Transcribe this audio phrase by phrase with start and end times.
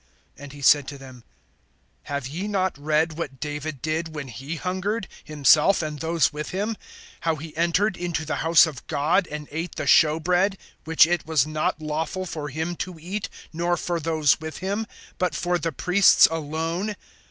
[0.35, 1.23] (3)And he said to them:
[2.05, 6.75] Have ye not read what David did, when he hungered, himself and those with him;
[7.23, 11.27] (4)how he entered into the house of God, and ate the show bread, which it
[11.27, 14.87] was not lawful for him to eat, nor for those with him,
[15.19, 16.95] but for the priests alone?